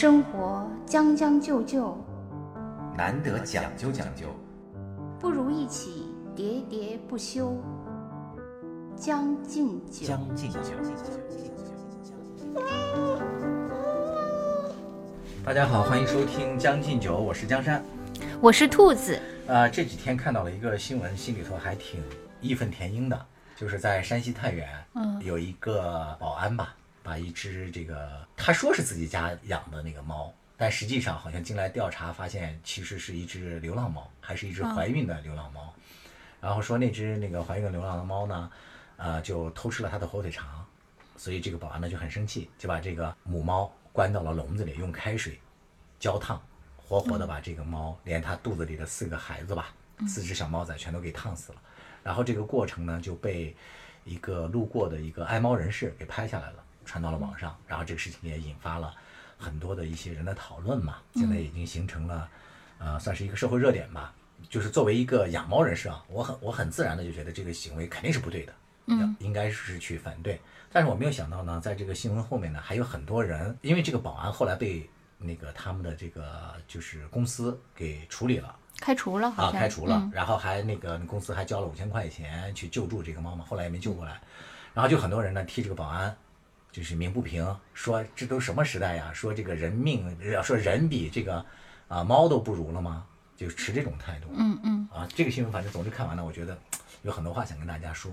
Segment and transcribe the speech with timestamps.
[0.00, 1.98] 生活将将就就，
[2.96, 4.28] 难得讲究讲究，
[5.18, 7.60] 不如一起喋喋不休。
[8.94, 10.60] 将进酒，将进酒。
[15.44, 17.84] 大家好，欢迎收听《将进酒》，我是江山。
[18.40, 19.18] 我是兔子。
[19.48, 22.00] 呃，这几天看到了一个新闻，心里头还挺
[22.40, 23.20] 义愤填膺的，
[23.56, 26.76] 就是在山西太原，嗯有一个保安吧，
[27.08, 35.74] 把一只这个他说是自己家养的那个猫，但实际上好像进来调查发现，其实是一只流浪猫，还是一只怀孕的流浪猫。
[36.38, 38.50] 然后说那只那个怀孕的流浪的猫呢，
[38.98, 40.62] 呃，就偷吃了他的火腿肠，
[41.16, 45.40] 所以这个保安呢就很生气，就把这个母猫关到了笼子里，用开水
[45.98, 46.38] 浇烫，
[46.76, 49.74] 活活的把这个猫连它肚子里的四个孩子吧，
[50.06, 51.62] 四只小猫仔全都给烫死了。
[52.04, 53.56] 然后这个过程呢就被
[54.04, 57.54] 一个路过的一个爱猫人士给拍下来了，传到了网上。
[57.66, 58.94] 然后这个事情也引发了
[59.36, 62.28] 很多的一些人的讨论嘛，现在已经形成了，
[62.78, 64.12] 呃，算是一个社会热点吧。
[64.48, 68.52] 就是作为一个养猫人士啊，我很我很自然的就觉得这个行为肯定是不对的，
[68.86, 70.40] 嗯，应该是去反对。
[70.72, 78.54] 但是我没有想到呢，在这个新闻后面呢，还有很多人，因为这个保安后来被那个他们的这个就是公司给处理了。
[78.80, 84.20] 开除了，啊，开除了，嗯然后还那个公司还交了五千块钱去救助这个猫嘛，后来也没救过来，
[84.72, 86.16] 然后就很多人呢替这个保安
[86.78, 89.10] 就是鸣不平，说这都什么时代呀？
[89.12, 91.44] 说这个人命，要说人比这个
[91.88, 93.04] 啊猫都不如了吗？
[93.36, 94.88] 就持这种态度，嗯嗯。
[94.92, 96.56] 啊，这个新闻反正总之看完了，我觉得
[97.02, 98.10] 有很多话想跟大家说。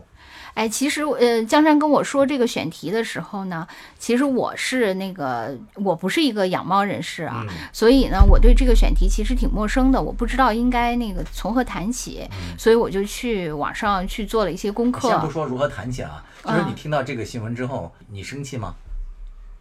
[0.53, 3.67] 哎，其实呃，江山跟我说这个选题的时候呢，
[3.99, 12.27] 其实我是那个我不是一个养猫人士啊，嗯所以呢，我对这个选题其实挺陌生的，我不知道应该那个从何谈起，
[12.57, 15.09] 所以我就去网上去做了一些功课。
[15.09, 18.75] 先不说如何谈起啊，就是啊你听到这个新闻之后，你生气吗？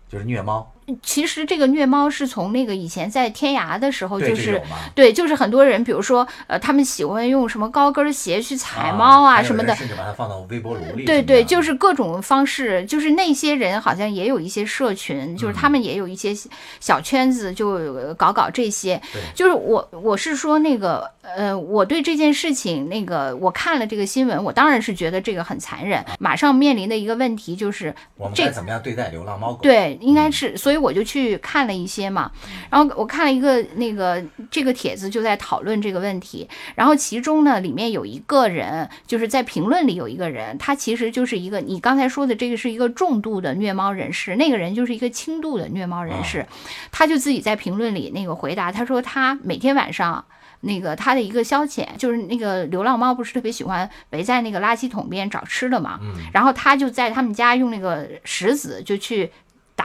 [0.06, 4.62] 就是虐猫，其实这个虐猫是从那个以前在天涯的时候，就是？
[4.94, 11.04] 对，就是很多人，比如说呃，他们喜欢用什么高跟鞋去踩猫啊什么的，甚至把它放到微波炉里。
[11.04, 16.36] 对对，就是是各种方式，就是那些人好像也有一些社群，就是嗯他们也有一些
[16.78, 19.22] 小圈子，就呃搞搞这些对。
[19.34, 29.60] 就是我我是说那个呃，我对这件事情那个我看了这个新闻，我当然是觉得这个很残忍，马上面临的一个问题就是这我们该怎么样对待流浪猫狗？
[29.62, 32.30] 对，应该是，所以我就去看了一些嘛，
[32.70, 46.46] 然后我看了一个那个这个帖子就在讨论这个问题，然后其中呢里面有一个人就是在评论里有一个人，他其实就是一个你刚才说的这个是一个重度的虐猫人士，那个人就是一个轻度的虐猫人士，
[46.90, 50.24] 他就自己在评论里那个回答，他说他每天晚上。
[50.66, 56.14] 那个他的一个消遣就是那个流浪猫不是特别喜欢围在那个垃圾桶边找吃的嘛，嗯。
[56.32, 59.30] 然后他就在他们家用那个石子就去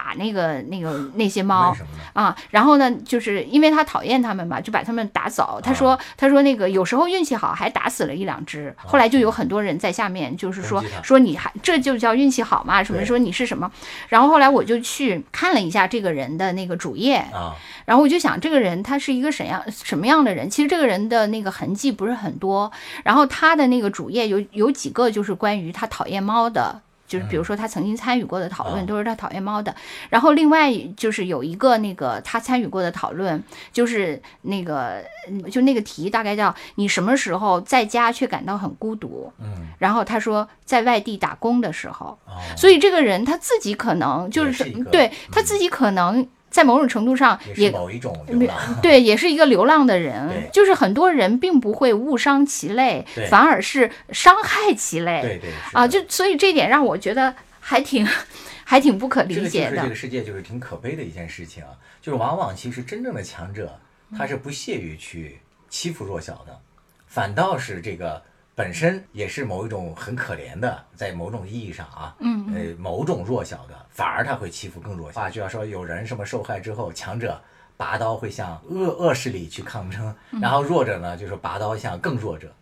[0.09, 1.75] 打那个那个 那些猫？
[2.13, 5.59] 啊，然后呢，就是因为他讨厌他们嘛，就把他们打走。
[5.63, 12.83] 他说，他说那个有时候运气好还打死了一两只，后来就有很多人在下面就是说说你还这就叫运气好嘛？
[12.83, 13.71] 什么说你是什么？
[14.07, 17.55] 然后后来我就去看了一下这个人的那个主页，啊，
[17.85, 20.49] 然后我就想，这个人他是一个什样什么样的人？
[20.49, 22.71] 其实这个人的那个痕迹不是很多，
[23.03, 26.81] 然后他的那个主页有有几个就是关于他讨厌猫的。
[27.09, 28.87] 就是比如说他曾经参与过的讨论哦。
[28.87, 29.75] 都是他讨厌猫的，
[30.09, 33.43] 然后另外就是有一个那个他参与过的讨论，
[33.73, 48.57] 就是那个嗯就那个题大概叫你什么时候在家却感到很孤独，嗯，然后他说在外地打工的时候，哦，所以这个人他自己可能就是对他嗯自己可能在某种程度上也某一种流浪。
[48.81, 55.21] 对，也是一个流浪的人对，就是很多人并不会误伤其类，反而是伤害其类。
[55.21, 58.07] 对对啊，就所以这点让我觉得还挺
[58.65, 59.95] 还挺不可理解的是这个。
[59.95, 61.69] 世界就是挺可悲的一件事情啊，
[62.01, 63.79] 就是往往其实真正的强者，
[64.17, 65.39] 他是不屑于去
[65.69, 66.59] 欺负弱小的，
[67.07, 68.21] 反倒是这个
[68.59, 75.21] 本身也是某一种很可怜的，在某种意义上啊，嗯呃，某种弱小的，反而他会欺负更弱小。
[75.21, 77.41] 啊就要说有人什么受害之后，强者
[77.77, 82.53] 拔刀会向恶恶势力去抗争，嗯然后弱者呢就是拔刀向更弱者，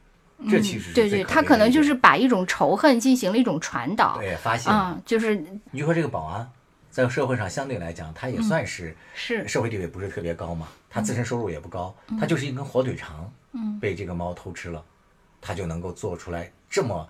[0.47, 4.19] 这其实是对对，他可能就是把一种仇恨进行了一种传导。
[4.19, 4.71] 对发现。
[4.71, 5.35] 嗯，就是
[5.71, 6.47] 你就说这个保安，
[6.91, 14.83] 在社会上相对来讲，他也算是是社会地位不是特别高嘛，他自身收入也不高，他就是一根火腿肠，嗯被这个猫偷吃了，
[15.47, 17.07] 他就能够做出来这么，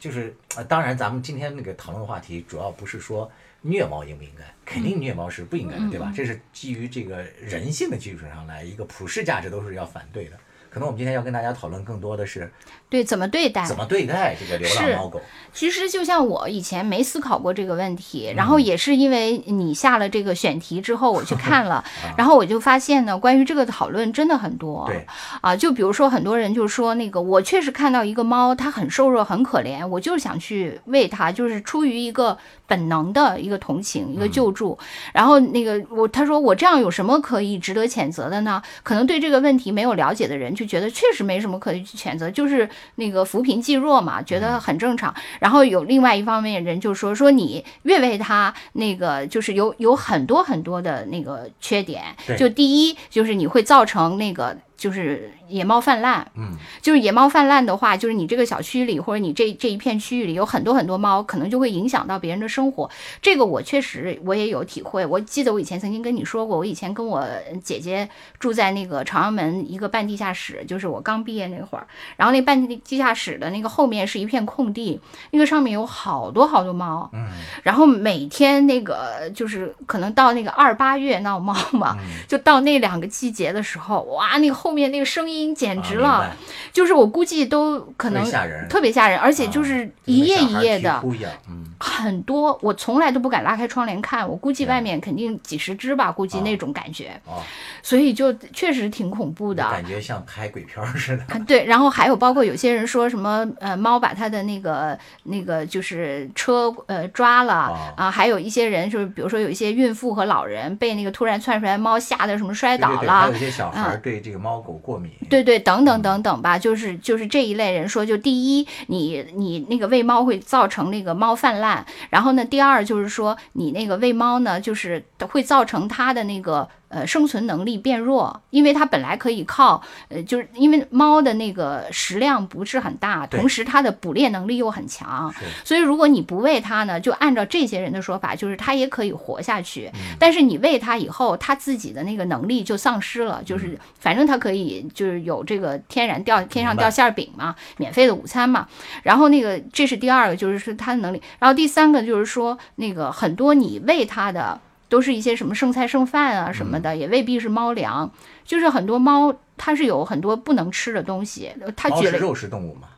[0.00, 3.30] 就是呃，当然咱们今天那个讨论的话题主要不是说
[3.60, 6.10] 虐猫应不应该，肯定虐猫是不应该的，对吧？
[6.16, 10.38] 这是基于这个人性的基础上来一个普世价值都是要反对的。
[10.76, 12.52] 可能我们今天要跟大家讨论更多的是
[12.90, 15.18] 对怎么对待，怎么对待这个流浪猫狗。
[15.50, 21.82] 其实就像我以前没思考过这个问题，嗯然后也是因为你下了这个选题之后，我去看了，
[22.18, 24.84] 然后我就发现呢，关于这个讨论真的很多。
[24.86, 25.06] 对
[25.40, 34.78] 啊，就比如说很多人就说那个，我确实看到一个猫，它很瘦弱，很可怜，我就是想去喂它，就是出于一个本能的一个同情，一个救助。
[35.12, 38.62] 然后那个我他说我这样有什么可以值得谴责的呢？
[38.82, 45.14] 可能对这个问题没有了解的人就觉得确实没什么可以去谴责，就是那个扶贫济弱嘛，觉得很正常。
[45.38, 52.02] 然后有另外一方面人就说说你越为他，那个就是有有很多很多的那个缺点。
[52.36, 62.90] 就第一就是你会造成那个就是野猫泛滥，嗯，就是野猫泛滥的话，就是你这个小区里或者你这这一片区域里有很多很多猫，可能就会影响到别人的生活。
[63.22, 65.04] 这个我确实我也有体会。
[65.06, 67.26] 我记得我以前曾经跟你说过，我以前跟我
[67.62, 68.08] 姐姐
[68.38, 75.00] 住在那个朝阳门一个半地下室，就是我刚毕业那会儿，然后那半地地下室的那个后面是一片空地，
[75.30, 77.28] 那个上面有好多好多猫，嗯，
[77.62, 82.16] 然后每天那个就是可能到那个二八月闹猫嘛，嗯。
[82.26, 86.36] 就到那两个季节的时候，哇，那个后面那个声音简直了，啊
[86.72, 88.68] 就是我估计都可能特别吓人。
[88.68, 91.02] 特别吓人，而且就是啊一夜跟小孩一页的。
[91.48, 96.42] 嗯，很多，我从来都不敢拉开窗帘看，我估计外面肯定几十只吧，估计啊。
[96.44, 97.42] 那种感觉，哦，
[97.82, 99.62] 所以就确实挺恐怖的。
[99.70, 101.22] 感觉像拍鬼片似的。
[101.28, 107.94] 啊， 对，然后还有包括有些人说什么，呃，猫把他的那个那个就是车呃抓了啊。
[107.96, 115.10] 啊，还有一些人就是比如说有一些孕妇和老人被那个突然窜出来猫吓得什么摔对对对，倒了，还有一些小孩对这个猫狗过敏。
[115.28, 135.32] 对对，等等等等吧，就是就是这一类人说，就第一，你你那个喂猫会造成那个猫泛滥，然后呢，第二就是说你那个喂猫呢，就是会造成它的那个呃生存能力变弱，因为它本来可以靠呃，就是因为猫的那个食量不是很大，同时它的捕猎能力又很强，
[135.62, 139.90] 所以如果你不喂它呢，就按照这些人的说法，就是它也可以活下去。
[139.94, 148.66] 嗯但是你喂它以后，它自己的那个能力就丧失了，嗯就是反正它可以就是有这个天然掉天上掉馅儿饼嘛，免费的午餐嘛。
[149.02, 151.20] 然后那个这是第二个，就是说它的能力。
[151.38, 154.58] 然后第三个就是说那个很多你喂它的。
[154.88, 158.10] 都是一些什么剩菜剩饭啊什么的，也未必是猫粮，
[158.44, 161.52] 就是很多猫它是有很多不能吃的东西。
[161.76, 162.88] 它举了，猫是肉食动物嘛，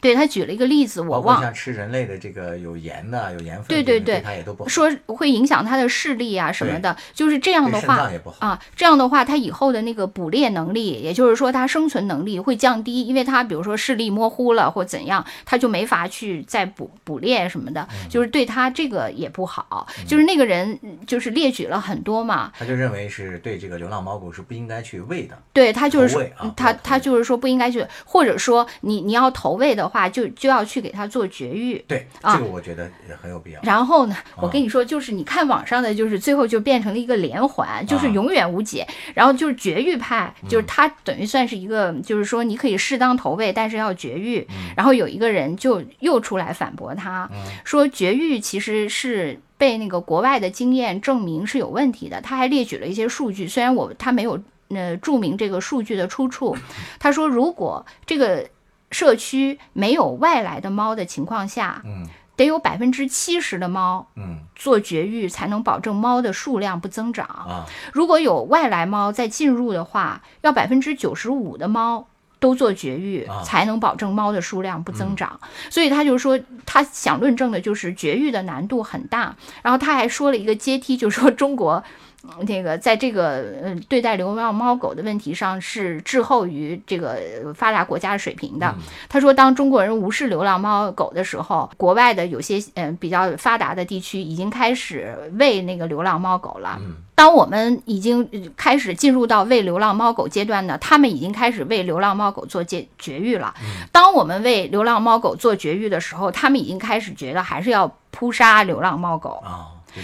[0.00, 4.68] 对他举了一个例子，我忘包括像吃人类的这个有盐的、有盐分的，对对对它也都不好。
[4.68, 8.10] 说会影响它的视力啊什么的，就是这样的话。
[8.38, 19.86] 啊，这样的话，它以后的那个捕猎能力，也就是说它生存能力会降低，因为它比如说视力模糊了或怎样，它就没法去再捕捕猎什么的，嗯就是对它这个也不好。
[20.06, 25.36] 就是那个人嗯就是列举了很多嘛，他就认为是对这个流浪猫狗是不应该去喂的。
[25.52, 31.82] 对他就是他他就是说不应该去，或者说你你要投喂的话，就就要去给它做绝育。
[31.88, 33.60] 对，啊这个我觉得也很有必要。
[33.62, 38.86] 然后呢，我啊跟你说，就是你看网上的，就是最后就变成了一个连环，就是啊永远无解。
[39.14, 44.46] 然后就是绝育派，嗯就是他等于算是一个，就是说你可以适当投喂，但是要绝育。
[44.50, 47.28] 嗯然后有一个人就又出来反驳他，
[47.64, 49.40] 说绝育其实是。
[49.58, 54.38] 被那个国外的经验证明是有问题的，他还列举了一些数据，虽然我他没有
[54.68, 56.56] 呃注明这个数据的出处，
[57.00, 58.48] 他说如果这个
[58.90, 62.06] 社区没有外来的猫的情况下，嗯
[62.36, 67.26] 得有百分之七十的猫嗯做绝育，才能保证猫的数量不增长。
[67.26, 72.06] 啊，如果有外来猫再进入的话，要百分之九十五的猫
[72.38, 75.40] 都做绝育，啊才能保证猫的数量不增长。
[75.68, 79.34] 所以他就说，他想论证的就是绝育的难度很大。
[79.62, 81.82] 然后他还说了一个阶梯，就说中国。
[82.24, 88.74] 嗯这个在这个呃对待流浪猫狗的问题上是滞后于这个呃发达国家水平的。
[89.08, 96.76] 他说，当中国人无视流浪猫狗的时候，国外的有些嗯比较发达的地区已经开始喂那个流浪猫狗了。
[96.80, 103.52] 嗯当我们已经呃开始进入到喂流浪猫狗阶段呢，他们已经开始为流浪猫狗做绝绝育了。
[103.90, 109.42] 当我们为流浪猫狗做绝育的时候，他们已经开始觉得还是要扑杀流浪猫狗。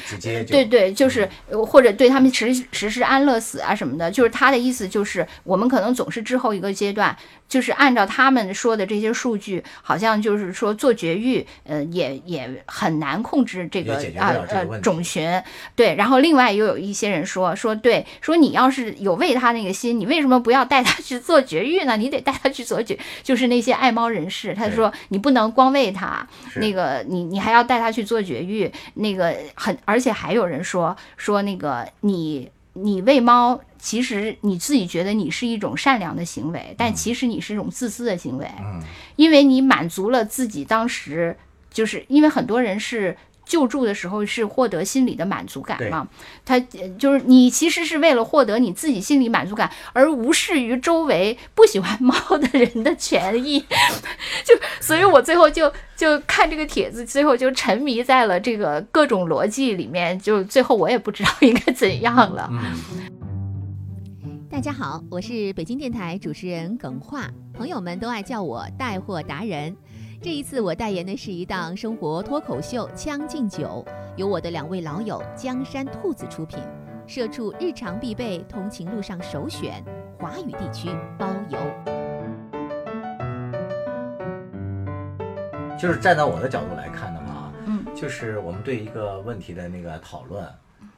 [0.06, 7.16] 直接就对对，就是呃或者对他们实实施安乐死啊什么的，就是他的意思就是，我们可能总是滞后一个阶段，
[7.48, 15.42] 就是按照他们说的这些数据，好像就是说做绝育，呃，也也很难控制这个啊呃种群，
[15.76, 15.94] 对。
[15.94, 21.96] 然后另外又有一些人说说对，说你要是有喂他那个心，你为什么不要带他去做绝育呢？
[21.96, 38.82] 你得带他去做绝，就是那些爱猫人士，他说你不能光喂它，那个你你还要带它去做绝育，那个很，而且还有人说说那个你你喂猫，其实你自己觉得你是一种善良的行为，但嗯其实你是一种自私的行为，嗯
[39.16, 41.36] 因为你满足了自己当时，
[41.70, 43.14] 就是因为很多人是。
[43.46, 46.08] 救助的时候是获得心理的满足感嘛？
[46.46, 53.60] 他呃就是你其实是为了获得你自己心理满足感，而无视于周围不喜欢猫的人的权益。
[54.46, 62.48] 就所以，我最后就就看这个帖子，最后就沉迷在了这个各种逻辑里面，就最后我也不知道应该怎样了。
[62.50, 62.62] 嗯，
[64.54, 69.76] 大家好，我是北京电台主持人耿化，朋友们都爱叫我带货达人。
[70.22, 73.84] 这一次我代言的是一档生活脱口秀《将进酒》，
[74.14, 76.60] 由我的两位老友江山兔子出品，
[77.04, 79.84] 社畜日常必备，通勤路上首选，
[80.20, 81.58] 华语地区包邮。
[85.76, 90.48] 就是站在我的角度来看的话，嗯，就是我们对一个问题的那个讨论，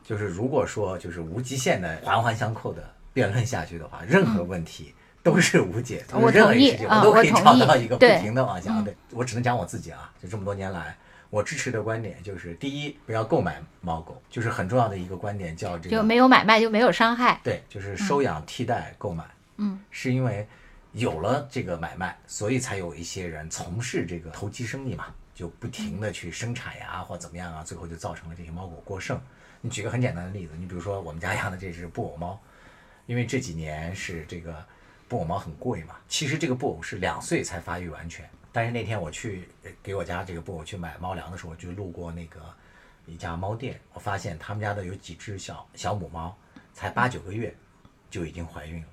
[0.05, 2.85] 就是如果说就是无极限的环环相扣的
[3.17, 8.71] 辩论下去的话，任何问题都是无解，嗯我就是任何一个事情都可以找到一个不停的往下。
[8.71, 10.95] 嗯对我只能讲我自己啊，就这么多年来。
[11.31, 17.41] 我支持的观点就是：第一，不要购买猫狗，就是很重要的一个观点，叫这个就没有买卖就没有伤害。
[17.43, 19.25] 对，就是收养替代购买。
[19.57, 20.47] 嗯，是因为
[20.93, 29.21] 有了这个买卖，所以才有一些人从事这个投机生意嘛，就不停的去生产呀，或怎么样啊，最后就造成了这些猫狗过剩。
[29.61, 32.39] 你举个很简单的例子，你比如说我们家养的这只布偶猫，
[33.07, 34.65] 因为这几年是这个
[35.09, 38.29] 布偶猫很贵嘛，其实这个布偶是两岁才发育完全。
[38.53, 39.49] 但是那天我去
[39.83, 42.41] 给我家这个布偶去买猫粮的时候，就路过那个
[43.07, 46.37] 一家猫店，我发现他们家的有几只小小母猫，
[46.73, 47.55] 才八九个月
[48.11, 48.89] 就已经怀孕了。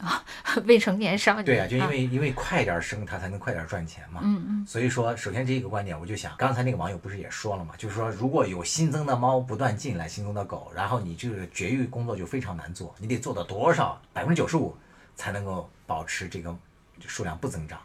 [0.66, 1.44] 未成年少女。
[1.44, 4.20] 对啊，就因为、因为快点生，它才能快点赚钱嘛。
[4.22, 14.76] 嗯嗯所以说，首先这一个观点，我就想，刚才那个网友不是也说了嘛，就是说，如果有新增的猫不断进来，新增的狗，然后你这个绝育工作就非常难做，你得做到多少百分之九十五
[15.16, 16.56] 才能够保持这个
[17.06, 17.80] 数量不增长。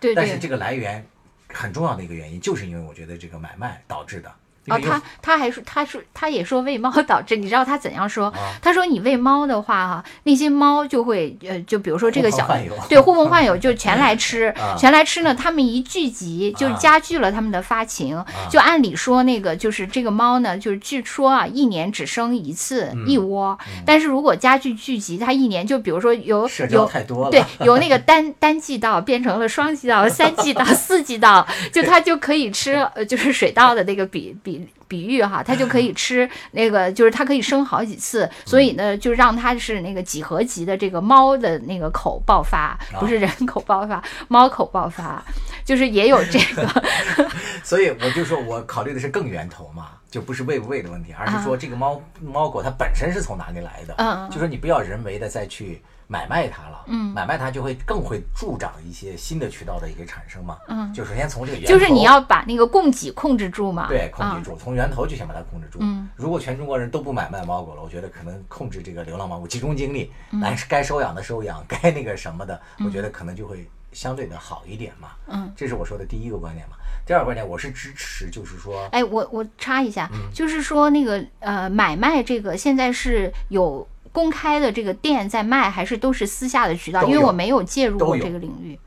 [0.00, 0.14] 对对。
[0.14, 1.06] 但是这个来源
[1.48, 4.32] 很重要的一个原因，就是因为我觉得这个买卖导致的。
[4.66, 8.26] 因哦，他他还说，他说他也说喂猫导致，你知道他怎样说？
[8.28, 8.38] 啊。
[8.62, 12.48] 他说你喂猫的话哈、那些猫就会呃，就比如说这个小
[12.88, 14.76] 对呼朋唤友就全来吃， 啊。
[14.78, 18.22] 全来吃呢，他们一聚集就啊加剧了他们的发情。
[18.50, 23.06] 就按理说那个就是这个猫呢，就是据说啊，一年只生一次、嗯。
[23.08, 45.22] 一窝，但是如果加剧聚集，它一年就比如说有有太多了，对， 由那个单单季稻变成了双季稻、三季稻、四季稻， 就它就可以吃，呃，就是水稻的那个比比比比喻哈， 它就可以吃那个，就是它可以生好几次，所以呢，就让它是那个几何级的这个猫的那个口爆发，不是人口爆发， 猫口爆发，
[45.64, 46.84] 就是也有这个，
[47.62, 53.94] 所以我就说我考虑的是更源头嘛，就不是喂不喂的问题，而是说这个猫猫狗它本身是从哪里来的，
[54.30, 55.80] 就说你不要人为的再去
[56.10, 57.14] 买卖它了，嗯。
[57.14, 60.92] 买卖它就会更会助长一些新的渠道的一个产生嘛，嗯。
[60.92, 65.78] 就首先从这个源头，就是你要把那个供给控制住嘛，对控制啊住，从源头就先把它控制住。
[65.80, 66.08] 嗯。
[66.16, 70.40] 如果全中国人都不买卖猫狗了，我觉得可能控制这个流浪猫狗，集中精力嗯。
[70.40, 75.10] 来该收养的收养， 该那个什么的，我觉得可能就会相对的好一点嘛。
[75.28, 76.76] 嗯，这是我说的第一个观点嘛。
[77.06, 80.30] 第二个观点，我是支持，就是说，哎，我我插一下，嗯。
[80.34, 87.02] 就是说那个呃，买卖这个现在是有公开的这个店在卖，还是都是私下的渠道？
[87.04, 88.78] 因为我没有介入过这个领域。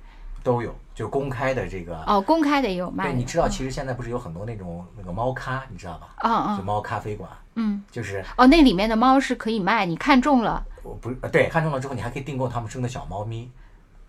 [0.43, 2.03] 都有，就公开的这个。
[2.05, 6.09] 哦，公开的也有卖对，你知道，其实现在不是有很多那种那个猫咖，你知道吧？
[6.17, 13.49] 嗯嗯就猫咖啡馆，嗯，就是哦，那里面的猫是可以卖，你看中了我不是呃对，看中了之后，你还可以订购他们生的小猫咪，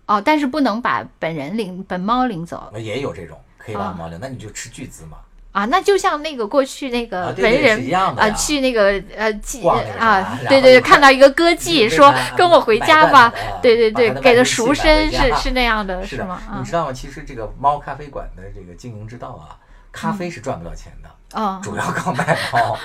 [0.06, 5.18] 哦，但是不能把本人领本猫领走呃也有这种可以把啊猫领，那你就斥巨资嘛。
[5.54, 5.64] 啊。
[5.66, 13.32] 那就像那个过去那个文人啊去那个呃记啊对对对，看到一个歌妓说跟我回家吧
[13.62, 16.42] 对对对，给的赎身是是那样的，是吗？
[16.50, 16.92] 啊你知道吗？
[16.92, 19.56] 其实这个猫咖啡馆的这个经营之道啊，
[19.92, 22.76] 咖啡是赚不到钱的，啊，主要靠卖猫。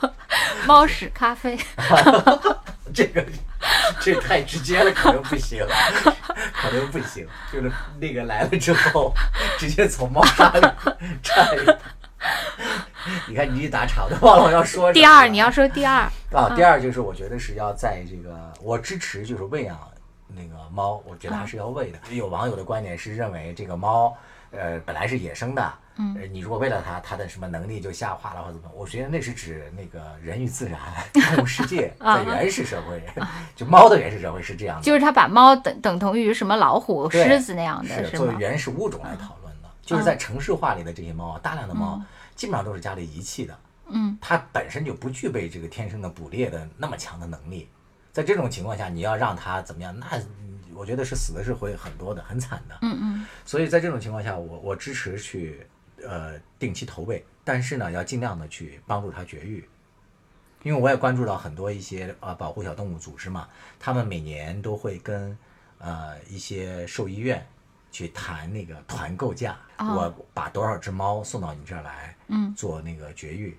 [0.66, 1.58] 猫屎咖啡。
[2.94, 3.24] 这个
[4.00, 5.66] 这太直接了，可能不行，
[6.54, 7.26] 可能不行。
[7.52, 9.12] 就是那个来了之后，
[9.58, 10.60] 直接从猫砂里
[11.22, 11.44] 摘。
[13.28, 14.92] 你看你一打岔，我都忘了我要说。
[14.92, 19.78] 第二，你要说第二，啊，第二就是我觉得是要在这个，我支持就是喂养
[20.28, 21.98] 那个猫，我觉得还是要喂的。
[22.10, 24.16] 有网友的观点是认为这个猫，
[24.50, 28.70] 呃，本来是野生的，嗯，你如果喂了它，它的什么能力就下滑了或者怎么？
[28.74, 30.78] 我觉得那是指那个人与自然、
[31.12, 33.02] 动物世界， 在原始社会，
[33.54, 38.34] 就猫的原始社会是这样的，就是他把猫等等同于什么老虎、狮子那样的，是作为？
[38.38, 39.43] 原始物种来讨论的。
[39.84, 42.02] 就是在城市化里的这些猫啊，大量的猫
[42.34, 47.68] 基本上都是家里遗弃的，嗯，它本身就不具备这个天生的捕猎的那么强的能力。
[48.12, 49.96] 在这种情况下，你要让它怎么样？
[49.98, 50.06] 那
[50.74, 52.78] 我觉得是死的是会很多的，很惨的。
[52.82, 55.66] 嗯嗯所以在这种情况下，我我支持去
[56.02, 59.68] 呃定期投喂，但是呢，要尽量的去帮助它绝育。
[60.62, 63.48] 因为我也关注到很多一些呃保护小动物组织嘛，
[63.78, 65.36] 他们每年都会跟
[65.78, 67.46] 呃一些兽医院
[67.94, 73.56] 去谈那个团购价，哦我把多少只猫送到你这儿来，嗯，做那个绝育。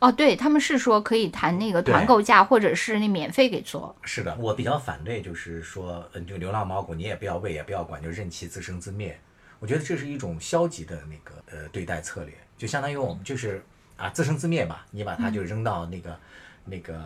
[0.00, 3.94] 哦，对他们是说可以谈那个团购价，或者是那免费给做。
[4.02, 9.20] 是的，我比较反对，就是说，嗯，就流浪猫狗你也不要喂，也不要管，就任其自生自灭。
[9.58, 13.62] 我觉得这是一种消极的那个呃对待策略，就相当于我们就是
[13.98, 16.18] 啊自生自灭吧，你把它就扔到那个、
[16.64, 16.98] 那个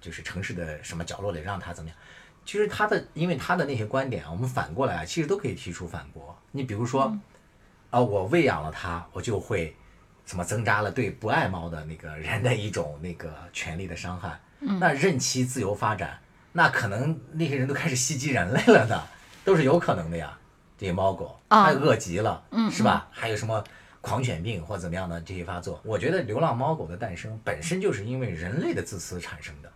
[0.00, 1.98] 就是城市的什么角落里，让它怎么样？
[2.46, 6.34] 其实他的，因为他的那些观点啊，我们反过来啊，其实都可以提出反驳。
[6.52, 7.14] 你比如说，
[7.90, 9.74] 啊，我喂养了它，我就会
[10.24, 14.40] 什么增加了对不爱猫的那个人的一种那个权利的伤害。
[14.60, 16.18] 那任其自由发展，
[16.52, 19.02] 那可能那些人都开始袭击人类了呢，
[19.44, 20.38] 都是有可能的呀。
[20.78, 23.08] 这些猫狗，啊它饿极了，嗯是吧？
[23.10, 23.62] 还有什么
[24.00, 25.80] 狂犬病或怎么样的这些发作？
[25.84, 29.72] 我觉得流浪猫狗的诞生本身就是因为人类的自私产生的。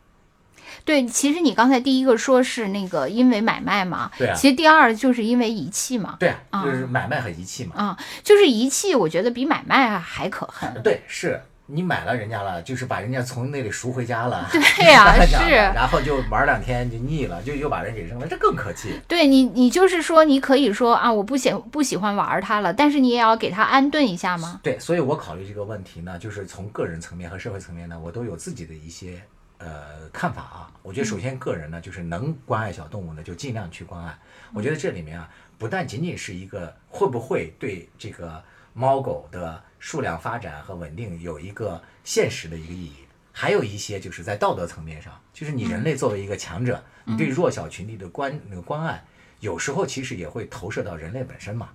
[0.84, 7.74] 对，其实你刚才第一个说是那个因为买卖嘛，对啊其实第二就是因为遗弃嘛，对啊，啊就是买卖和遗弃嘛。
[7.76, 10.82] 啊，就是遗弃，我觉得比买卖还可恨。
[10.82, 14.48] 对，是你买了人家了，就是把人家从那里赎回家了。
[14.52, 19.00] 对呀 是 然后就玩两天就腻了，就又把人给扔了，这更可气。
[19.06, 24.58] 对你，你就是说，你可以说啊，我不喜不喜欢玩它了，但是你也要给它安顿一下吗。
[24.64, 29.22] 对，所以我考虑这个问题呢，就是从个人层面和社会层面呢，我都有自己的一些
[29.60, 30.72] 呃看法啊。
[30.82, 34.18] 我觉得首先个人呢，就是能关爱小动物呢，就尽量去关爱。
[34.52, 42.94] 我觉得这里面啊，不但仅仅是一个会不会对这个猫狗的数量发展和稳定有一个现实的一个意义，
[43.32, 49.04] 还有一些就是在道德层面上，就是你人类作为一个强者，你对弱小群体的关那个关爱，
[49.40, 51.68] 有时候其实也会投射到人类本身嘛。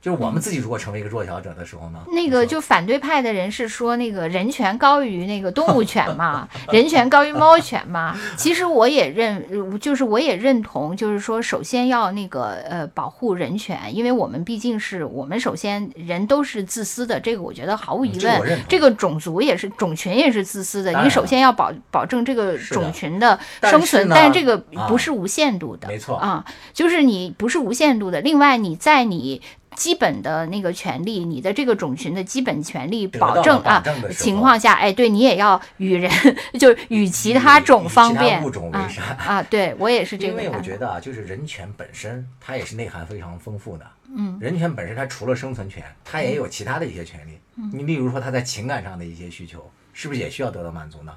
[0.00, 8.16] 就是我们自己如果成为一个弱小者的时候呢，那个就反对派的人是说那个人权高于那个动物权嘛， 人权高于猫权嘛。
[8.36, 25.88] 其实我也认，就是我也认同，就是说首先要那个呃保护人权，因为我们毕竟是我们首先人都是自私的，这个我觉得毫无疑问嗯这个种族也是种群也是自私的，你首先要保保证这个种群的生存，是但是这个啊不是无限度的。
[25.88, 28.20] 没错啊，就是你不是无限度的。
[28.20, 29.42] 另外，你在你
[29.78, 36.10] 基本的那个权利，你的这个种群的基本权利保保证啊情况下，哎，对你也要与人
[36.58, 40.60] 就是与其他种方便物种为啊善啊，对我也是 这因为我。
[40.60, 43.86] 觉得啊，就是人权本身它也是内涵非常丰富的。
[44.14, 47.38] 嗯，人权本身它除了生存权，它也有其他的一些权利。
[47.56, 51.12] 嗯你例如说他在情感上的一些需求，是不是也需要得到满足呢？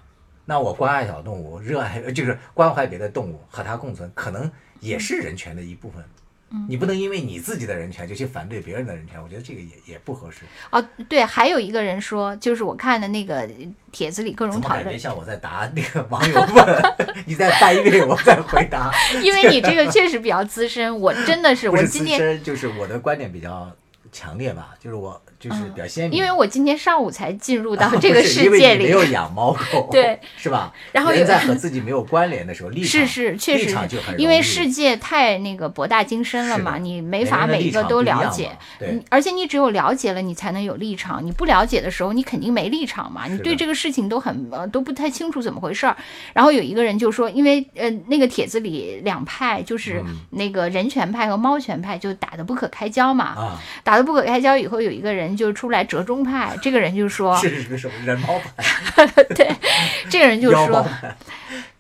[0.46, 6.04] 那我关爱小动物，热爱就是关怀别的动物，和它共存，可能也是人权的一部分。
[6.54, 10.40] 嗯你不能因为你自己的人权就去反对别人的人权，我觉得这个也也不合适。
[10.70, 13.50] 哦，对，还有一个人说，就是我看的那个
[13.92, 18.92] 帖子里各种讨论感觉像我在答那个网友问， 你在翻译，我在回答。
[19.24, 22.20] 因为你这个确实比较资深，我真的是我今天。
[22.20, 23.72] 深，就是我的观点比较
[24.12, 26.18] 强烈吧，就是我就是比较鲜明。
[26.20, 30.72] 因为我今天上午才进入到啊这个世界里，你没有养猫狗， 对，是吧？
[30.92, 33.76] 然后有人在和自己没有关联的时候， 立场是是，确实
[34.18, 38.52] 因为世界太那个博大精深了嘛，你没法每一个都了解。
[38.78, 41.26] 对嗯，而且你只有了解了，你才能有立场。
[41.26, 43.26] 你不了解的时候，你肯定没立场嘛。
[43.28, 45.98] 你对这个事情都很呃都不太清楚怎么回事儿。
[46.34, 53.26] 然后有一个人就说，因为呃那个帖子里两派就是嗯那个人权派和猫权派就打得不可开交嘛。
[53.26, 59.50] 啊，打得不可开交以后，有一个人就出来折中派，这个人就说，是是什么人猫派、对，
[60.10, 60.86] 这个人就说，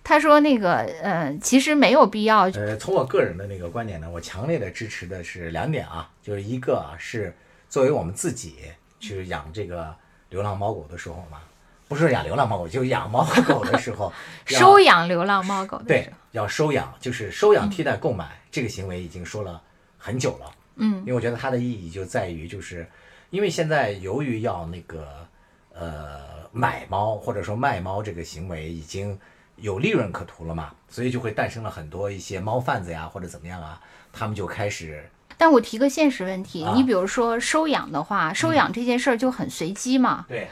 [0.03, 7.33] 他说那个呃其实没有必要呃，从我个人的那个观点呢，我强烈的支持的是两点啊，就是一个啊是
[7.69, 8.55] 作为我们自己
[8.99, 9.95] 去养这个
[10.29, 11.39] 流浪猫狗的时候嘛，
[11.87, 14.11] 不是养流浪猫狗，就是养猫狗的时候，
[14.45, 19.61] 收养流浪猫狗的对，要收养，就是收养替代购买、这个行为已经说了
[19.97, 20.51] 很久了。
[20.77, 22.87] 嗯因为我觉得它的意义就在于，就是
[23.31, 25.27] 因为现在由于要那个
[25.73, 26.19] 呃
[26.51, 29.17] 买猫或者说卖猫这个行为已经
[29.55, 33.81] 有利润可图了嘛，所以就会诞生了很多一些猫贩子呀或者怎么样啊，
[34.13, 40.25] 他们就开始但我提个现实问题，啊你比如说收养的话，收养这件事儿就很随机嘛。
[40.27, 40.47] 对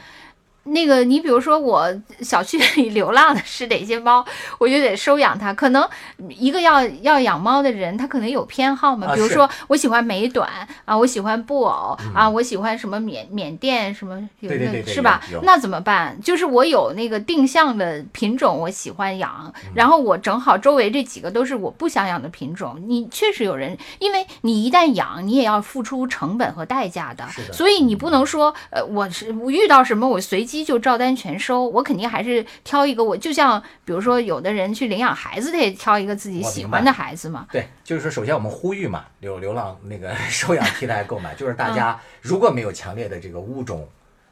[0.64, 1.88] 那个，你比如说我
[2.20, 4.24] 小区里 流浪的是哪些猫，
[4.58, 5.52] 我就得收养它。
[5.52, 5.88] 可能
[6.28, 9.14] 一个要要养猫的人，他可能有偏好嘛。
[9.14, 10.48] 比如说，我喜欢美短
[10.84, 15.20] 啊，我喜欢布偶啊，我喜欢什么缅缅甸什么，对对对，是吧？
[15.42, 16.18] 那怎么办？
[16.22, 22.80] 就是我有那个定向的品种，我喜欢养，然后我正好周围这几个都是我不想养的品种。
[22.86, 30.60] 你确实有人，因为你一旦养，你也要付出成本和代价的，所以你不能说，呃，我是我遇到什么我随机。
[30.70, 33.02] 就照单全收，我肯定还是挑一个。
[33.02, 37.46] 我就像比如说，有的人去领养孩子，他也挑一个自己喜欢的孩子嘛。
[37.50, 43.88] 对，就是说，首先我们呼吁嘛，流流浪那个收养替代购买，就是大家如果没有强烈的这个物种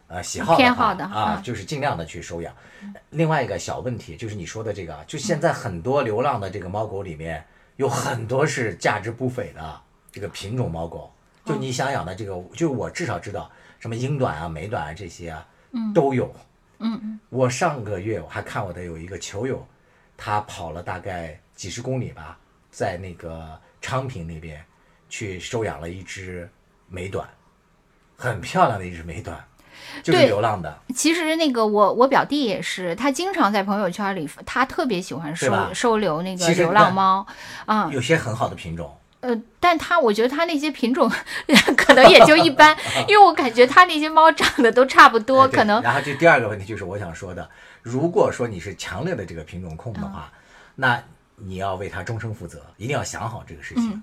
[0.07, 2.53] 呃喜好偏好的啊，就是尽量的去收养。
[3.11, 7.43] 另外一个小问题就是你说的这个，就现在很多流浪的这个猫狗里面
[7.77, 9.81] 有很多是价值不菲的
[10.13, 11.11] 这个品种猫狗，
[11.45, 13.51] 就你想养的这个，就我至少知道
[13.81, 15.47] 什么英短啊、美短啊这些啊。
[15.95, 16.35] 都有，
[16.79, 19.67] 嗯嗯，我上个月我还看我的有一个球友，
[20.17, 22.39] 他跑了大概几十公里吧，
[22.71, 24.65] 在那个昌平那边
[25.09, 26.49] 去收养了一只
[26.89, 27.29] 美短，
[28.17, 29.43] 很漂亮的一只美短，
[30.03, 30.79] 就是流浪的。
[30.95, 37.27] 其实那个我我表弟也是，他经常在朋友圈里，他特别喜欢收收留那个流浪猫，
[37.67, 38.97] 啊，有些很好的品种。
[39.29, 41.11] 呃，但他我觉得他那些品种
[41.77, 42.75] 可能也就一般，
[43.07, 45.83] 因为我感觉他那些猫长得都差不多，可能。
[45.83, 47.47] 然后这第二个问题就是我想说的，
[47.83, 50.33] 如果说你是强烈的这个品种控的话，
[50.75, 51.03] 那
[51.37, 54.03] 你要为它终生负责，一定要想好这个事情。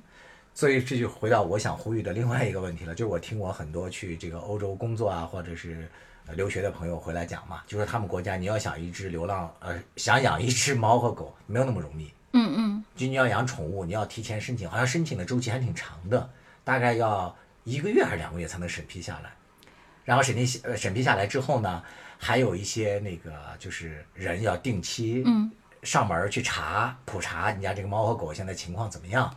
[0.54, 5.90] 所以这就回到我想呼吁的另外一个问题了，就是我听我很多去这个欧洲工作啊，或者是
[6.34, 12.10] 留学的朋友回来讲嘛，就说他们国家你要想一只流浪呃想养一只猫和狗没有那么容易。
[12.38, 12.65] 嗯嗯，
[12.96, 16.30] 就你要养宠物，你要提前申请，好像申请的周期还挺长的，
[16.64, 19.32] 大概要一个月还是两个月才能审批下来。
[20.04, 21.84] 然后审批呃审批下来之后呢，
[22.18, 25.24] 还有一些那个就是人要定期
[25.84, 29.36] 上门去查普查你家这个猫和狗现在情况怎么样。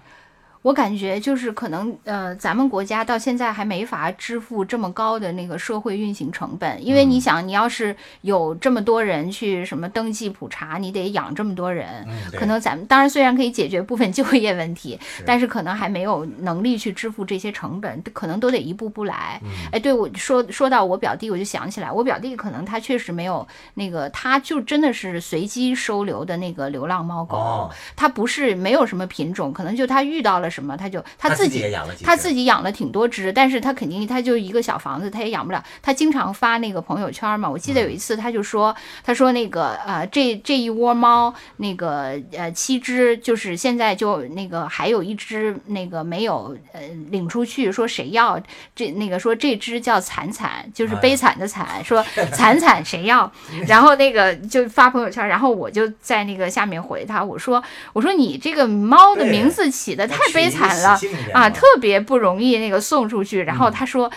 [0.62, 19.40] 我感觉就是可能，呃，咱们国家到现在还没法支付这么高的那个社会运行成本，因为你想，你要是有这么多人去什么登记普查，你得养这么多人，可能咱们当然虽然可以解决部分就业问题，但是可能还没有能力去支付这些成本，可能都得一步步来。
[19.71, 30.49] 哎，对我说说到我表弟，我就想起来，我表弟可能他确实没有那个，他就真的是随机收留的那个流浪猫狗，他不是没有什么品种，可能就他遇到了。
[30.59, 30.77] 什么？
[30.77, 31.64] 他就他自己
[32.03, 35.62] 他自己养了挺多只，但是他肯定他就一个小房子，他也养不了。
[35.81, 37.49] 他经常发那个朋友圈嘛。
[37.49, 48.40] 我记得有一次他就说，他说那个呃，这这一窝猫，那个呃七只，就是现在就那个还有一只那个没有呃领出去，说谁要
[48.75, 53.31] 这那个说这只叫惨惨，就是悲惨的惨， 说惨惨谁要？
[53.66, 60.38] 然后那个就发朋友圈，然后我就在那个下面回他，我说我说你这个猫的名字起的太悲。
[60.38, 60.98] 悲惨了
[61.33, 63.42] 啊，特别不容易那个送出去。
[63.42, 64.11] 然后他说，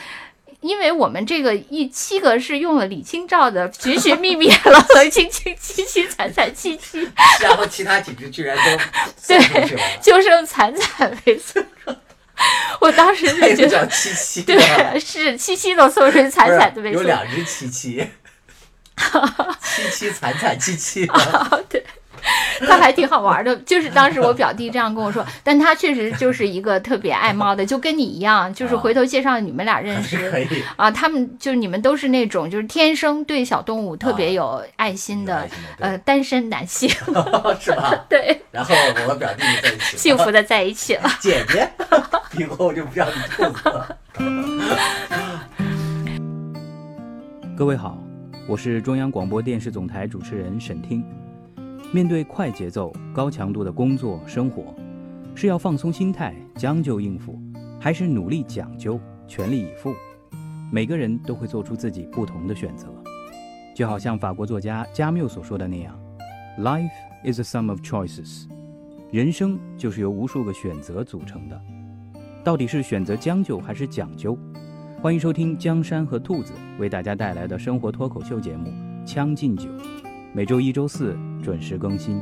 [0.62, 7.02] 因为我们这个一七个是用了李清照的“寻寻觅觅， 老老清清，凄凄惨惨戚戚
[7.42, 8.64] ”，然后其他几只居然都
[9.28, 11.64] 对，就剩惨惨没送。
[12.80, 17.02] 我当时就觉得七七，对，是七七都送出去，惨惨都没送。
[17.02, 18.08] 有两只七七，
[19.62, 21.08] 七七惨惨戚戚。
[21.70, 21.84] 对。
[22.68, 30.32] 他还挺好玩的，就是当时我表弟这样跟我说，但他确实就是一个特别爱猫的，就跟你一样，就是回头介绍你们俩认识
[30.76, 30.92] 啊。
[30.92, 35.48] 他们就是你们都是那种就是天生对小动物特别有爱心的
[35.80, 36.90] 呃单身男性
[37.60, 38.06] 是吧？
[38.08, 38.42] 对。
[38.52, 41.10] 然后我和表弟在一起，幸福的在一起了。
[41.20, 41.70] 姐姐，
[42.38, 43.98] 以后就不要你兔子了。
[47.58, 47.98] 各位好，
[48.48, 51.04] 我是中央广播电视总台主持人沈听。
[51.94, 54.74] 面对快节奏、高强度的工作生活，
[55.36, 57.38] 是要放松心态、将就应付，
[57.82, 59.94] 还是努力讲究、全力以赴？
[60.72, 62.88] 每个人都会做出自己不同的选择。
[63.76, 66.00] 就好像法国作家加缪所说的那样
[66.60, 66.90] ：“Life
[67.26, 68.46] is a sum of choices。”
[69.12, 71.62] 人生就是由无数个选择组成的。
[72.42, 74.38] 到底是选择将就还是讲究？
[75.02, 78.70] 欢迎收听江山和兔子为大家带来的生活脱口秀节目
[79.04, 79.70] 《将进酒》。
[80.34, 81.14] 每周一、周四
[81.44, 82.22] 准时更新。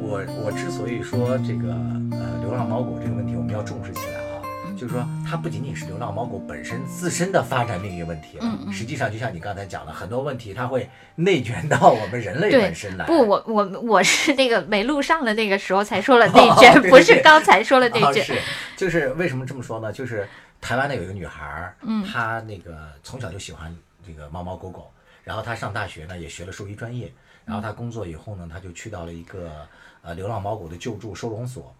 [0.00, 1.74] 我我之所以说这个
[2.12, 4.40] 呃流浪猫狗这个问题我们要重视起来啊，
[4.74, 13.04] 就是说它不仅仅是流浪猫狗本身自身的发展命运问题，嗯实际上就像你刚才讲的，很多问题它会内卷到我们人类本身来。
[13.04, 18.24] 不，我我我是那个没录上的那个时候才说了 内卷，不是刚才说了内卷。
[18.24, 18.38] 是，
[18.78, 19.92] 就是为什么这么说呢？
[19.92, 20.26] 就是
[20.58, 24.90] 台湾的有一个女孩儿，嗯，她那个从小就喜欢这个猫猫狗狗。
[25.28, 27.12] 然后他上大学呢，也学了兽医专业。
[27.44, 29.68] 然后他工作以后呢，他就去到了一个
[30.00, 31.74] 呃流浪猫狗的救助收容所。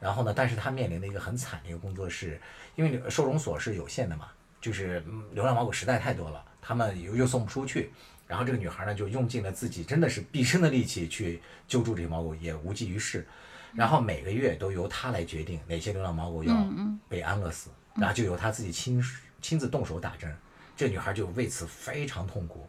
[0.00, 2.40] 然后呢，但是他面临的一个很惨的一个工作是，
[2.76, 7.90] 因为收容所是有限的嘛，就是流浪猫狗实在太多了，他们又又送不出去。
[8.26, 13.26] 然后这个女孩呢，就用尽了自己真的是毕生的力气去救助这些猫狗，也无济于事。
[13.74, 16.66] 然后每个月都由她来决定哪些流浪猫狗要
[17.06, 19.02] 被安乐死，然后就由她自己亲
[19.42, 20.34] 亲自动手打针。
[20.74, 22.66] 这女孩就为此非常痛苦，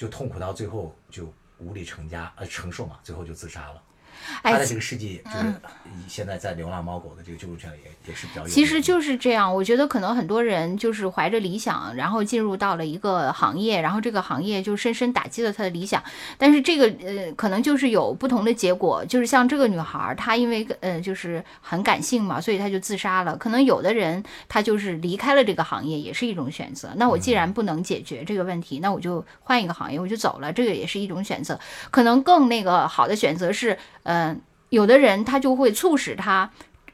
[0.00, 1.32] 就痛苦到最后就。
[1.62, 3.82] 无力成家，呃，承受嘛，最后就自杀了。
[4.42, 5.54] 他的这个事迹，就是
[6.08, 8.46] 现在在流浪猫狗的这个救助圈也也是比较。
[8.46, 16.02] 其实就是这样，我觉得可能很多人就是怀着理想，然后进入到了一个行业，然后这个行业就深深打击了他的理想。
[16.38, 23.36] 但是这个呃，可能就是有不同的结果，就是像这个女孩，她因为呃就是很感性嘛，所以她就自杀了。
[23.36, 26.90] 可能有的人他就是离开了这个行业，也是一种选择。
[26.96, 31.58] 那我既然不能解决这个问题，那我就换一个行业，我就走了，这个也是一种选择。
[31.90, 33.78] 可能更那个好的选择是。
[34.04, 36.50] 嗯，有的人他就会促使他，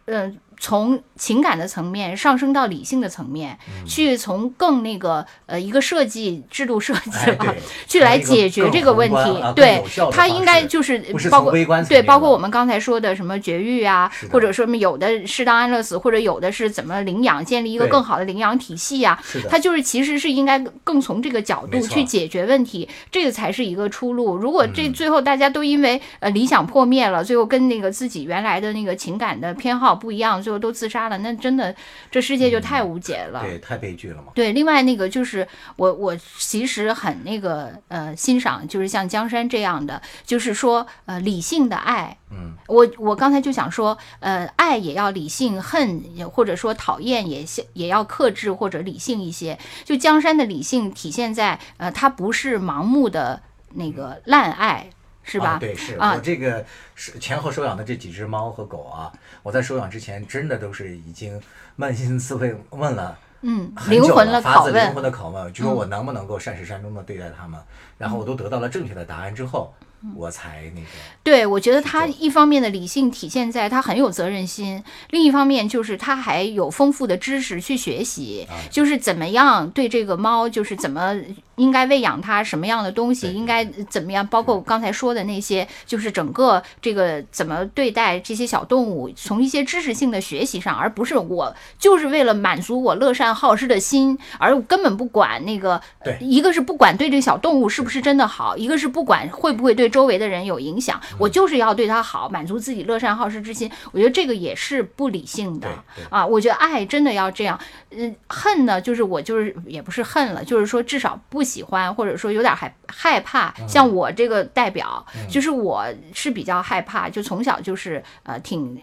[0.07, 0.39] 嗯。
[0.59, 7.55] 从情感的层面上升到理性的层面，去从更那个呃一个设计制度设计吧，
[7.87, 9.17] 去来解决这个问题。
[9.55, 10.99] 对，它应该就是
[11.31, 11.53] 包括
[11.89, 19.23] 对包括我们刚才说的什么绝育啊，或者说有的适当安乐死，或者有的是怎么领养，建立一个更好的领养体系啊。
[19.49, 24.37] 它就是其实是应该更从这个角度去解决问题，这个才是一个出路。
[24.37, 30.43] 如果这最后大家都因为呃理想破灭了，最后跟那个自己原来的那个情感的偏好不一样。
[30.47, 31.75] 最后都自杀了，那真的
[32.09, 34.31] 这世界就太无解了，对，太悲剧了嘛。
[34.33, 42.17] 对，另外那个就是我，我其实很那个呃欣赏，就是像江山这样的，就是说呃理性的爱。
[42.31, 46.01] 嗯，我我刚才就想说，呃，爱也要理性，恨
[46.33, 49.59] 或者说讨厌也也要克制或者理性一些。
[49.85, 53.43] 就江山的理性体现在呃，他不是盲目的
[53.75, 54.89] 那个滥爱。
[55.27, 55.59] 是吧？
[55.59, 59.13] 对，是我这个是前后收养的这几只猫和狗啊，
[59.43, 61.39] 我在收养之前真的都是已经
[61.77, 67.61] 扪心自问问了，嗯，灵魂了发自，灵魂的拷问，就说我能不能够善始善终的对待它们，
[67.99, 69.75] 然后我都得到了正确的答案之后。
[70.15, 70.87] 我才那个，
[71.25, 81.17] 对我觉得他一方面的理性体现在他很有责任心，另一方面就是他还有丰富的知识去学习，就是怎么样对这个猫，就是怎么
[81.57, 95.81] 应该喂养它，什么样的东西应该怎么样，包括我刚才说的那些，就是整个这个怎么对待这些小动物，从一些知识性的学习上，而不是我就是为了满足我乐善好施的心，而根本不管那个，
[96.21, 99.96] 一个是不管对这个小动物是不是真的好，一个是不管会不会对。
[99.97, 103.71] 周围的人有影响，我就是要对他好，满足自己乐善好施之心。
[103.93, 105.67] 我觉得这个也是不理性的
[106.11, 106.27] 啊！
[106.27, 107.59] 我觉得爱真的要这样，
[107.93, 113.55] 嗯，恨呢，就是我就是也不是恨了，就是说至少不喜欢，或者说有点害害怕。
[113.67, 118.79] 像我这个代表，就是我是比较害怕，就从小就是呃挺，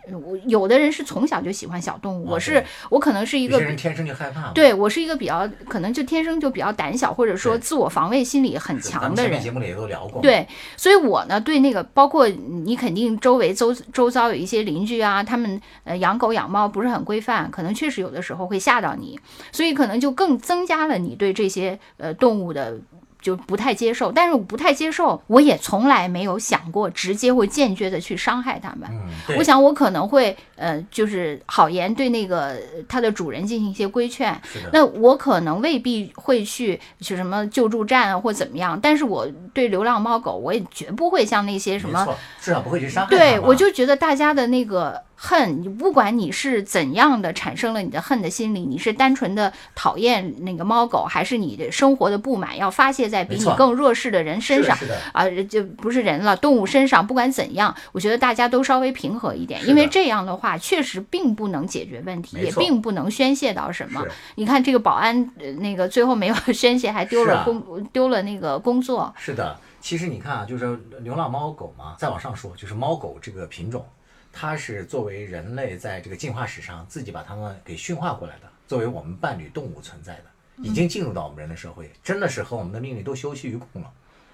[0.47, 9.39] 有的人是从小就喜欢小动物，我是我可能是一个天生就害怕，对我是一个比较可能就天生就比较胆小，或者说自我防卫心理很强的人。
[9.39, 10.92] 节目里也都聊过，对，所以。
[10.95, 19.19] 我呢，对那个包括你肯定周围周周遭有一些邻居啊，他们呃养狗养猫不是很规范，可能确实有的时候会吓到你，
[19.51, 22.77] 所以可能就更增加了你对这些呃动物的。
[23.24, 28.88] 就不太接受，但是我不太接受，我也从来没有想过直接或间接的去伤害他们。
[28.92, 32.56] 嗯，我想我可能会，呃，就是好言对那个
[32.88, 34.40] 它的主人进行一些规劝。
[34.74, 42.06] 那我可能未必会去去什么救助站或怎么样，但是我对流浪猫狗，我也绝不会像那些什么，
[42.42, 43.10] 至少不会去伤害。
[43.10, 45.02] 对，我就觉得大家的那个。
[45.26, 54.78] 恨你，不管你是怎样的产生了你的恨的心理，你是单纯的讨厌那个猫狗，还是你的生活的不满要发泄在比你更弱势的人身上
[55.14, 55.24] 啊？
[55.48, 57.08] 就不是人了，动物身上。
[57.08, 64.06] 不管怎样，我觉得大家都稍微平和一点，因为这样的话确实并不能解决问题，也并不能宣泄到什么。
[64.36, 69.14] 你看这个保安，那个最后没有 宣泄，还丢了工，丢了那个工作。
[69.18, 73.86] 是的，其实你看啊，就是流浪猫狗嘛，再往上说，就是猫狗这个品种。
[74.34, 80.24] 它是作为人类在这个进化史上自己把它们给驯化过来的，作为我们伴侣动物存在的，
[80.58, 83.91] 已经进入到我们人类社会，真的是和我们的命运都休戚与共了，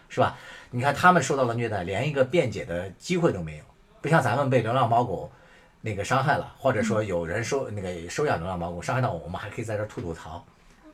[0.07, 0.38] 是吧？
[0.71, 3.63] 你看它们受到了虐待，连一个辩解的机会都没有，
[4.01, 5.29] 不像咱们被流浪猫狗
[5.81, 10.43] 那个伤害了，或者说有人收那个收养流浪猫狗伤害到我，我们还可以在这吐吐槽。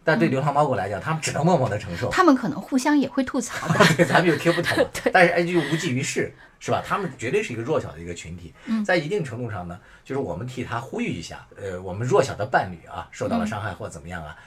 [0.06, 2.10] 但对流浪猫狗来讲，他们只能默默的承受。
[2.12, 4.88] 他们可能互相也会吐槽的， 对，咱们又听不懂。
[5.12, 6.84] 但是哎，就无济于事，是吧？
[6.86, 8.54] 他们绝对是一个弱小的一个群体，
[8.86, 14.44] 在一定程度上呢，就是我们替他呼吁一下，呃，我们弱小的伴侣啊，受到了伤害或怎么样啊，嗯，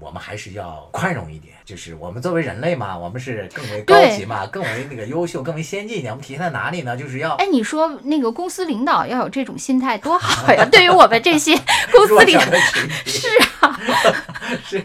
[0.00, 1.54] 我们还是要宽容一点。
[1.64, 6.12] 就是我们作为人类嘛，我们是更为高级嘛，更为那个优秀，更为先进一点。
[6.12, 6.96] 我们体现在哪里呢？
[6.96, 10.66] 就是要哎，你说那个公司领导要有这种心态多好呀！
[10.72, 11.54] 对于我们这些
[11.92, 13.28] 公司弱领导，小的群体， 是
[13.60, 13.80] 啊，
[14.64, 14.84] 是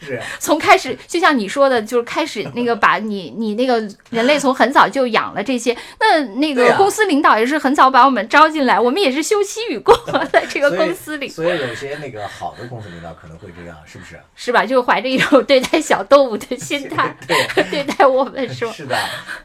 [0.00, 3.78] 是，从开始就像你说的，就是开始那个把你 你那个
[4.10, 9.94] 人类从很早就养了这些，那那个公司领导也是很早把我们招进来，我们也是休戚与共
[10.32, 14.13] 在这个公司里，所以有些那个好的公司领导可能会这样，是不是？
[14.34, 14.64] 是吧？
[14.64, 17.64] 就怀着一种对待小动物的心 态对。
[17.70, 18.72] 对待我们，是吧？
[18.72, 18.96] 是的，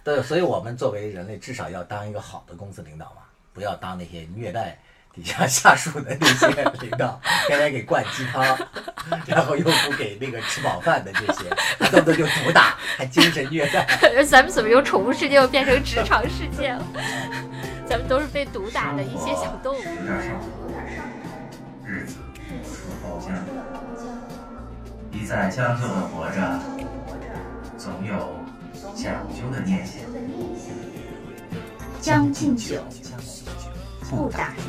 [0.03, 4.77] 对，所以我们作为人类，至少要当一个好的公司领导嘛，不要当那些虐待
[5.13, 6.47] 底下 下属的那些
[6.81, 8.43] 领导，天天给灌鸡汤，
[9.25, 11.49] 然后又不给那个吃饱饭的这些，
[11.91, 13.87] 动不动就毒打，还精神虐待。
[14.23, 16.85] 咱们怎么由宠物世界又变成职场世界了？
[17.87, 19.81] 咱们都是被毒打的一些小动物。
[21.85, 22.17] 日子
[25.29, 26.59] 在将就的活着，
[27.77, 28.15] 总有
[28.95, 30.01] 讲究的念想。
[32.01, 32.81] 将进酒，
[34.09, 34.59] 不打烊。